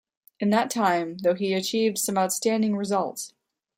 [0.39, 3.35] In that time though he achieved some outstanding results.